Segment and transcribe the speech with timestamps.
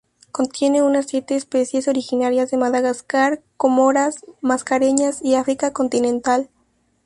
[0.31, 6.49] Contiene unas siete especies originarias de Madagascar, Comoras, Mascareñas y África continental.